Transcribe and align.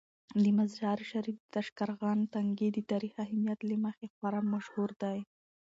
د 0.43 0.45
مزار 0.57 0.99
شریف 1.11 1.37
د 1.41 1.45
تاشقرغان 1.55 2.19
تنګي 2.33 2.69
د 2.73 2.79
تاریخي 2.91 3.19
اهمیت 3.25 3.59
له 3.69 3.75
مخې 3.85 4.05
خورا 4.15 4.41
مشهور 4.53 4.89
دی. 5.03 5.19